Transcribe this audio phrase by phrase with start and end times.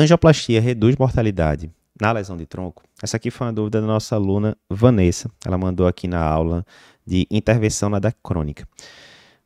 [0.00, 2.82] Angioplastia reduz mortalidade na lesão de tronco?
[3.02, 5.30] Essa aqui foi uma dúvida da nossa aluna Vanessa.
[5.44, 6.64] Ela mandou aqui na aula
[7.06, 8.66] de intervenção na DEC crônica.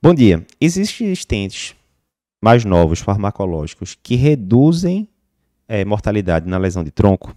[0.00, 0.46] Bom dia.
[0.58, 1.76] Existem estentes
[2.42, 5.06] mais novos farmacológicos que reduzem
[5.68, 7.36] é, mortalidade na lesão de tronco?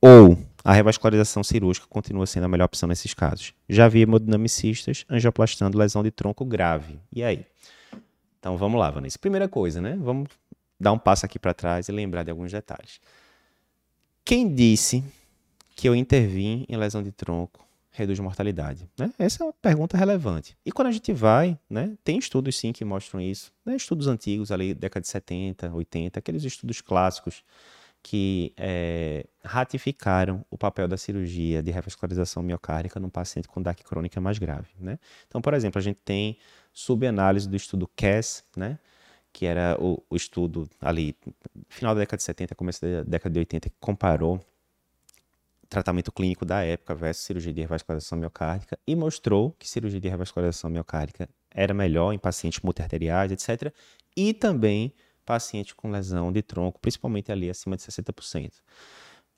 [0.00, 3.52] Ou a revascularização cirúrgica continua sendo a melhor opção nesses casos?
[3.68, 6.98] Já vi hemodinamicistas angioplastando lesão de tronco grave.
[7.12, 7.44] E aí?
[8.40, 9.18] Então vamos lá, Vanessa.
[9.18, 9.94] Primeira coisa, né?
[10.00, 10.30] Vamos
[10.78, 13.00] dar um passo aqui para trás e lembrar de alguns detalhes.
[14.24, 15.04] Quem disse
[15.74, 18.88] que eu intervim em lesão de tronco reduz mortalidade?
[18.98, 19.10] Né?
[19.18, 20.56] Essa é uma pergunta relevante.
[20.64, 24.50] E quando a gente vai, né, tem estudos sim que mostram isso, né, estudos antigos,
[24.52, 27.42] ali, década de 70, 80, aqueles estudos clássicos
[28.02, 34.20] que é, ratificaram o papel da cirurgia de revascularização miocárdica num paciente com DAC crônica
[34.20, 34.68] mais grave.
[34.78, 34.98] Né?
[35.26, 36.38] Então, por exemplo, a gente tem
[36.72, 38.78] subanálise do estudo CAS, né?
[39.36, 41.14] Que era o, o, estudo ali,
[41.68, 44.40] final da década de 70, começo da década de 80, que comparou
[45.68, 50.70] tratamento clínico da época versus cirurgia de revascularização miocárdica e mostrou que cirurgia de revascularização
[50.70, 53.74] miocárdica era melhor em pacientes multiarteriais, etc.
[54.16, 54.94] E também
[55.26, 58.52] pacientes com lesão de tronco, principalmente ali acima de 60%.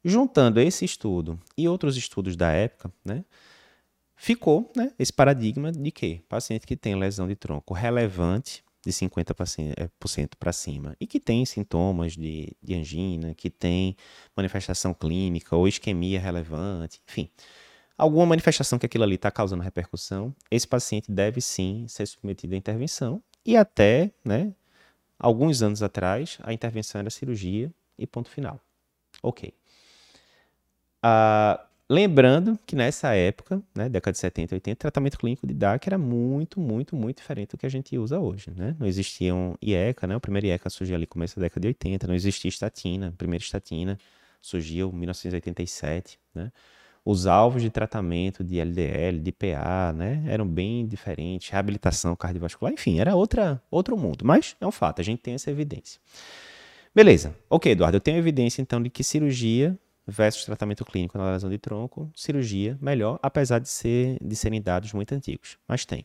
[0.05, 3.25] Juntando esse estudo e outros estudos da época, né,
[4.15, 10.31] ficou né, esse paradigma de que paciente que tem lesão de tronco relevante de 50%
[10.39, 13.95] para cima e que tem sintomas de, de angina, que tem
[14.35, 17.29] manifestação clínica ou isquemia relevante, enfim,
[17.99, 22.57] alguma manifestação que aquilo ali está causando repercussão, esse paciente deve sim ser submetido à
[22.57, 24.55] intervenção e até, né,
[25.19, 28.59] alguns anos atrás, a intervenção era cirurgia e ponto final.
[29.23, 29.53] Ok.
[31.05, 35.87] Uh, Lembrando que nessa época, né, década de 70, 80, o tratamento clínico de DAC
[35.87, 38.51] era muito, muito, muito diferente do que a gente usa hoje.
[38.55, 38.77] Né?
[38.79, 40.15] Não existia um IECA, né?
[40.15, 43.13] o primeiro IECA surgiu ali no começo da década de 80, não existia estatina, a
[43.13, 43.99] primeira estatina
[44.43, 46.19] surgiu em 1987.
[46.35, 46.53] Né?
[47.07, 53.01] Os alvos de tratamento de LDL, de PA, né, eram bem diferentes, reabilitação cardiovascular, enfim,
[53.01, 54.27] era outra, outro mundo.
[54.27, 55.99] Mas é um fato, a gente tem essa evidência.
[56.95, 59.75] Beleza, ok, Eduardo, eu tenho evidência então de que cirurgia
[60.09, 64.93] versus tratamento clínico na lesão de tronco, cirurgia melhor, apesar de, ser, de serem dados
[64.95, 66.05] muito antigos, mas tem.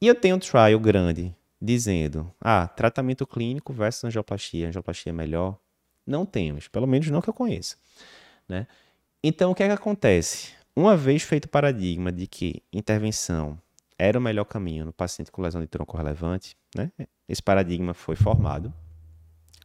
[0.00, 5.56] E eu tenho um trial grande dizendo, ah, tratamento clínico versus angioplastia, angioplastia é melhor?
[6.04, 7.76] Não temos, pelo menos não que eu conheça.
[8.48, 8.66] Né?
[9.22, 10.52] Então, o que é que acontece?
[10.74, 13.58] Uma vez feito o paradigma de que intervenção
[13.98, 16.90] era o melhor caminho no paciente com lesão de tronco relevante, né?
[17.28, 18.72] esse paradigma foi formado.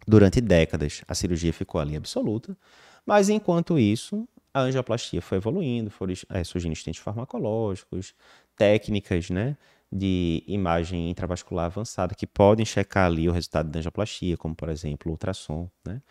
[0.07, 2.57] Durante décadas, a cirurgia ficou ali absoluta,
[3.05, 8.13] mas enquanto isso, a angioplastia foi evoluindo, foram é, surgindo estentes farmacológicos,
[8.55, 9.57] técnicas né,
[9.91, 15.09] de imagem intravascular avançada que podem checar ali o resultado da angioplastia, como por exemplo
[15.09, 16.01] o ultrassom, né?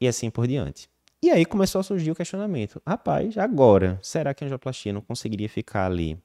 [0.00, 0.88] E assim por diante.
[1.22, 5.48] E aí começou a surgir o questionamento: rapaz, agora, será que a angioplastia não conseguiria
[5.48, 6.18] ficar ali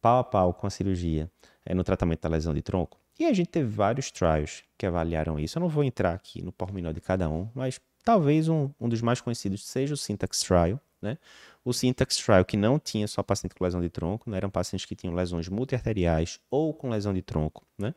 [0.00, 1.30] pau a pau com a cirurgia
[1.64, 2.98] é, no tratamento da lesão de tronco?
[3.18, 5.56] E a gente teve vários trials que avaliaram isso.
[5.56, 9.02] Eu não vou entrar aqui no pormenor de cada um, mas Talvez um, um dos
[9.02, 10.80] mais conhecidos seja o Syntax Trial.
[11.02, 11.18] Né?
[11.64, 14.36] O Syntax Trial, que não tinha só paciente com lesão de tronco, né?
[14.36, 17.92] eram pacientes que tinham lesões multiarteriais ou com lesão de tronco, né?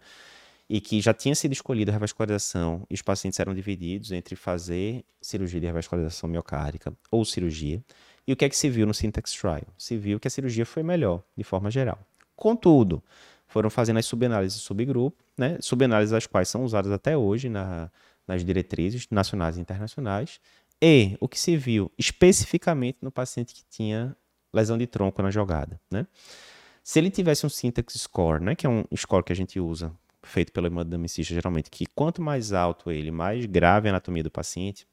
[0.68, 5.06] e que já tinha sido escolhida a revascularização, e os pacientes eram divididos entre fazer
[5.22, 7.80] cirurgia de revascularização miocárdica ou cirurgia.
[8.26, 9.62] E o que é que se viu no Syntax Trial?
[9.78, 12.00] Se viu que a cirurgia foi melhor, de forma geral.
[12.36, 13.03] Contudo,
[13.47, 15.59] foram fazendo as subanálises subgrupo, né?
[15.62, 17.91] subanálises as quais são usadas até hoje na
[18.29, 20.40] nas diretrizes nacionais e internacionais,
[20.79, 24.16] e o que se viu especificamente no paciente que tinha
[24.53, 25.81] lesão de tronco na jogada.
[25.90, 26.06] Né?
[26.84, 29.91] Se ele tivesse um syntax score, né, que é um score que a gente usa,
[30.22, 34.88] feito pelo hemodinamicista geralmente, que quanto mais alto ele, mais grave a anatomia do paciente,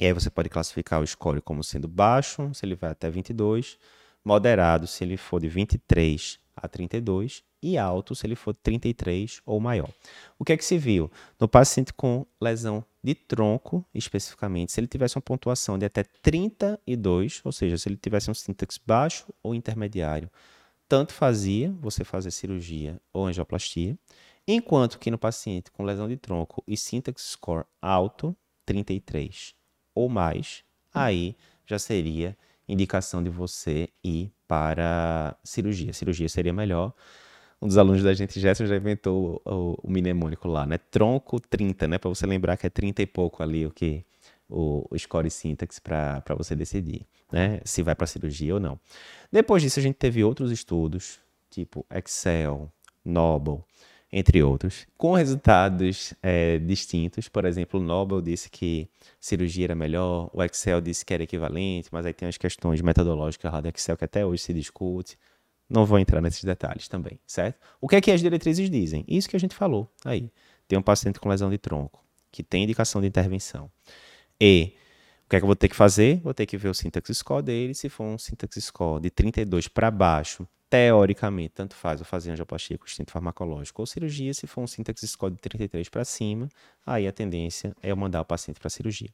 [0.00, 3.78] e aí você pode classificar o score como sendo baixo, se ele vai até 22,
[4.24, 9.60] moderado, se ele for de 23 a 32, e alto se ele for 33 ou
[9.60, 9.90] maior.
[10.38, 11.10] O que é que se viu?
[11.38, 17.40] No paciente com lesão de tronco, especificamente, se ele tivesse uma pontuação de até 32,
[17.44, 20.30] ou seja, se ele tivesse um sintaxe baixo ou intermediário,
[20.88, 23.98] tanto fazia você fazer cirurgia ou angioplastia,
[24.46, 29.54] enquanto que no paciente com lesão de tronco e sintaxe score alto, 33
[29.94, 30.62] ou mais,
[30.92, 32.36] aí já seria
[32.68, 35.92] indicação de você ir para cirurgia.
[35.92, 36.92] Cirurgia seria melhor
[37.60, 40.78] um dos alunos da gente, Gerson, já inventou o, o, o mnemônico lá, né?
[40.78, 41.98] Tronco 30, né?
[41.98, 44.04] Para você lembrar que é 30 e pouco ali o que
[44.48, 47.60] o, o score syntax para você decidir, né?
[47.64, 48.78] Se vai para cirurgia ou não.
[49.30, 51.18] Depois disso, a gente teve outros estudos,
[51.50, 52.72] tipo Excel,
[53.04, 53.58] Noble,
[54.10, 57.28] entre outros, com resultados é, distintos.
[57.28, 58.88] Por exemplo, o Nobel disse que
[59.20, 63.52] cirurgia era melhor, o Excel disse que era equivalente, mas aí tem as questões metodológicas
[63.52, 65.18] lá do Excel que até hoje se discute.
[65.68, 67.58] Não vou entrar nesses detalhes também, certo?
[67.80, 69.04] O que é que as diretrizes dizem?
[69.06, 70.30] Isso que a gente falou aí.
[70.66, 72.02] Tem um paciente com lesão de tronco,
[72.32, 73.70] que tem indicação de intervenção.
[74.40, 74.72] E
[75.26, 76.20] o que é que eu vou ter que fazer?
[76.20, 77.74] Vou ter que ver o syntax score dele.
[77.74, 82.78] Se for um syntax score de 32 para baixo, teoricamente, tanto faz eu fazer angioplastia
[82.78, 86.48] com instinto farmacológico ou cirurgia, se for um sintaxe score de 33 para cima,
[86.86, 89.08] aí a tendência é eu mandar o paciente para cirurgia.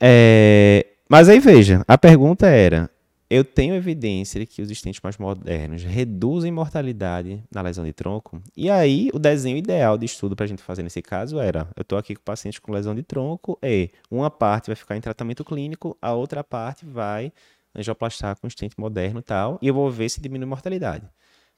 [0.00, 2.90] É, mas aí veja, a pergunta era:
[3.32, 8.42] eu tenho evidência de que os estentes mais modernos reduzem mortalidade na lesão de tronco?
[8.54, 11.80] E aí, o desenho ideal de estudo para a gente fazer nesse caso era: eu
[11.80, 15.44] estou aqui com pacientes com lesão de tronco, e uma parte vai ficar em tratamento
[15.44, 17.32] clínico, a outra parte vai
[17.74, 21.08] angioplastar com estente moderno e tal, e eu vou ver se diminui a mortalidade.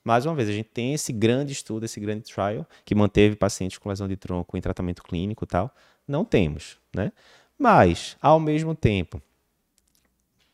[0.05, 3.78] Mais uma vez, a gente tem esse grande estudo, esse grande trial, que manteve pacientes
[3.78, 5.75] com lesão de tronco em tratamento clínico e tal.
[6.06, 7.11] Não temos, né?
[7.58, 9.22] Mas, ao mesmo tempo,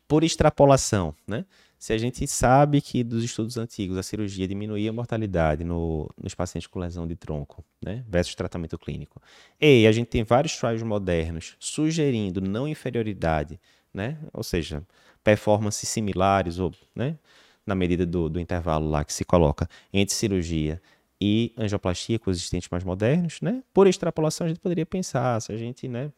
[0.07, 1.45] por extrapolação, né?
[1.81, 6.35] Se a gente sabe que dos estudos antigos a cirurgia diminuía a mortalidade no, nos
[6.35, 9.19] pacientes com lesão de tronco, né, versus tratamento clínico,
[9.59, 13.59] e a gente tem vários trials modernos sugerindo não inferioridade,
[13.91, 14.85] né, ou seja,
[15.23, 17.17] performances similares, ou, né,
[17.65, 20.81] na medida do, do intervalo lá que se coloca entre cirurgia
[21.19, 23.63] e angioplastia com os existentes mais modernos, né?
[23.71, 26.11] Por extrapolação, a gente poderia pensar, se a gente, né,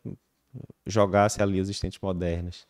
[0.85, 2.65] jogasse ali os existentes modernos,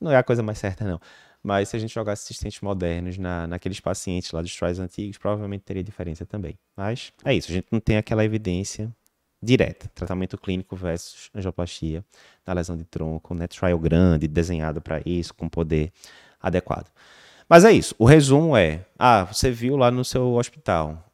[0.00, 1.00] não é a coisa mais certa, não.
[1.42, 5.62] Mas se a gente jogasse assistentes modernos na, naqueles pacientes lá dos trials antigos, provavelmente
[5.62, 6.56] teria diferença também.
[6.76, 8.94] Mas é isso, a gente não tem aquela evidência
[9.42, 12.04] direta, tratamento clínico versus angioplastia
[12.46, 13.46] na lesão de tronco, né?
[13.48, 15.92] Trial grande, desenhado para isso, com poder
[16.40, 16.86] adequado.
[17.48, 17.94] Mas é isso.
[17.98, 21.10] O resumo é: ah, você viu lá no seu hospital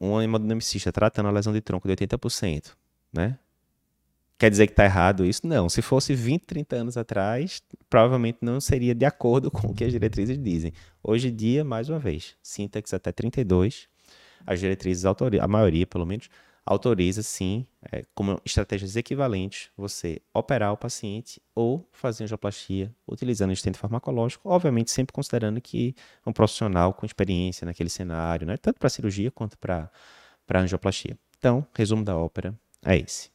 [0.00, 2.72] um hemodinamicista tratando a lesão de tronco de 80%,
[3.12, 3.38] né?
[4.36, 5.46] Quer dizer que está errado isso?
[5.46, 5.68] Não.
[5.68, 9.92] Se fosse 20, 30 anos atrás, provavelmente não seria de acordo com o que as
[9.92, 10.72] diretrizes dizem.
[11.00, 13.86] Hoje em dia, mais uma vez, sintaxe até 32,
[14.44, 16.28] as diretrizes, a maioria pelo menos,
[16.64, 23.52] autoriza, sim, é, como estratégias equivalentes, você operar o paciente ou fazer angioplastia utilizando o
[23.52, 25.94] estente farmacológico, obviamente sempre considerando que
[26.24, 29.90] é um profissional com experiência naquele cenário, né, tanto para cirurgia quanto para
[30.54, 31.18] angioplastia.
[31.38, 32.54] Então, resumo da ópera
[32.84, 33.30] é esse.